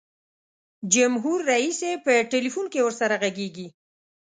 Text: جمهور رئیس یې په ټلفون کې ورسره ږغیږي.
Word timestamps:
جمهور 0.93 1.37
رئیس 1.51 1.79
یې 1.87 1.93
په 2.05 2.13
ټلفون 2.31 2.65
کې 2.73 2.79
ورسره 2.87 3.15
ږغیږي. 3.35 3.67